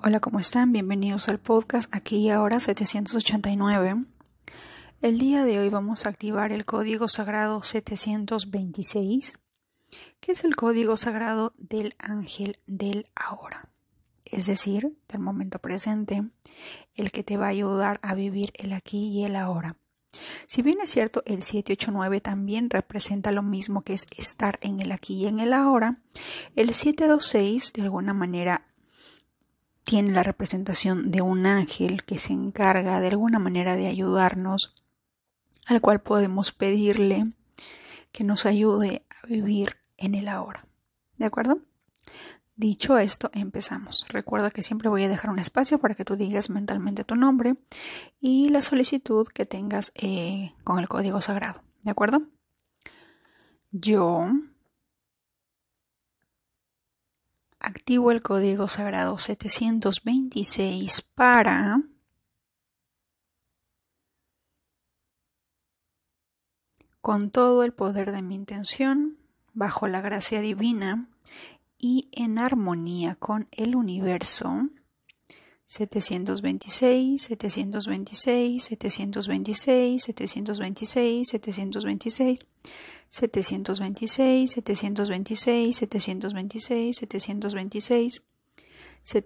Hola, 0.00 0.20
¿cómo 0.20 0.38
están? 0.38 0.70
Bienvenidos 0.70 1.28
al 1.28 1.40
podcast 1.40 1.92
aquí 1.92 2.18
y 2.18 2.30
ahora 2.30 2.60
789. 2.60 4.04
El 5.02 5.18
día 5.18 5.44
de 5.44 5.58
hoy 5.58 5.70
vamos 5.70 6.06
a 6.06 6.10
activar 6.10 6.52
el 6.52 6.64
código 6.64 7.08
sagrado 7.08 7.60
726, 7.64 9.32
que 10.20 10.32
es 10.32 10.44
el 10.44 10.54
código 10.54 10.96
sagrado 10.96 11.52
del 11.58 11.96
ángel 11.98 12.60
del 12.68 13.08
ahora, 13.16 13.70
es 14.24 14.46
decir, 14.46 14.96
del 15.08 15.20
momento 15.20 15.58
presente, 15.58 16.22
el 16.94 17.10
que 17.10 17.24
te 17.24 17.36
va 17.36 17.46
a 17.46 17.50
ayudar 17.50 17.98
a 18.04 18.14
vivir 18.14 18.52
el 18.54 18.74
aquí 18.74 19.08
y 19.08 19.24
el 19.24 19.34
ahora. 19.34 19.78
Si 20.46 20.62
bien 20.62 20.78
es 20.80 20.90
cierto, 20.90 21.24
el 21.26 21.42
789 21.42 22.20
también 22.20 22.70
representa 22.70 23.32
lo 23.32 23.42
mismo 23.42 23.82
que 23.82 23.94
es 23.94 24.06
estar 24.16 24.60
en 24.62 24.80
el 24.80 24.92
aquí 24.92 25.24
y 25.24 25.26
en 25.26 25.40
el 25.40 25.52
ahora, 25.52 25.98
el 26.54 26.72
726 26.72 27.72
de 27.72 27.82
alguna 27.82 28.14
manera 28.14 28.67
tiene 29.88 30.12
la 30.12 30.22
representación 30.22 31.10
de 31.10 31.22
un 31.22 31.46
ángel 31.46 32.04
que 32.04 32.18
se 32.18 32.34
encarga 32.34 33.00
de 33.00 33.08
alguna 33.08 33.38
manera 33.38 33.74
de 33.74 33.86
ayudarnos, 33.86 34.74
al 35.64 35.80
cual 35.80 36.02
podemos 36.02 36.52
pedirle 36.52 37.32
que 38.12 38.22
nos 38.22 38.44
ayude 38.44 39.06
a 39.08 39.26
vivir 39.26 39.78
en 39.96 40.14
el 40.14 40.28
ahora. 40.28 40.66
¿De 41.16 41.24
acuerdo? 41.24 41.62
Dicho 42.54 42.98
esto, 42.98 43.30
empezamos. 43.32 44.04
Recuerda 44.10 44.50
que 44.50 44.62
siempre 44.62 44.90
voy 44.90 45.04
a 45.04 45.08
dejar 45.08 45.30
un 45.30 45.38
espacio 45.38 45.78
para 45.78 45.94
que 45.94 46.04
tú 46.04 46.16
digas 46.16 46.50
mentalmente 46.50 47.02
tu 47.02 47.14
nombre 47.14 47.56
y 48.20 48.50
la 48.50 48.60
solicitud 48.60 49.26
que 49.28 49.46
tengas 49.46 49.92
eh, 49.94 50.52
con 50.64 50.80
el 50.80 50.88
código 50.88 51.22
sagrado. 51.22 51.62
¿De 51.80 51.90
acuerdo? 51.90 52.28
Yo 53.70 54.26
activo 57.68 58.10
el 58.10 58.22
código 58.22 58.66
sagrado 58.66 59.18
726 59.18 61.02
para 61.02 61.82
con 67.02 67.30
todo 67.30 67.64
el 67.64 67.74
poder 67.74 68.10
de 68.10 68.22
mi 68.22 68.34
intención, 68.34 69.18
bajo 69.52 69.86
la 69.86 70.00
gracia 70.00 70.40
divina 70.40 71.08
y 71.76 72.08
en 72.12 72.38
armonía 72.38 73.14
con 73.14 73.48
el 73.52 73.76
universo, 73.76 74.68
726, 75.68 77.28
726, 77.28 78.64
726, 78.64 78.64
726, 78.64 80.00
726, 80.00 81.28
726, 81.28 82.40
726, 83.10 83.10
726, 83.10 84.48
726, 84.48 85.76
726, 85.76 85.76
726, 89.04 89.04
726, 89.04 89.04
726, 89.04 89.20